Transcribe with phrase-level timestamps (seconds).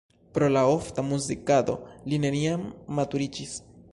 [0.35, 1.77] Pro la ofta muzikado
[2.11, 2.65] li neniam
[3.01, 3.57] maturiĝis.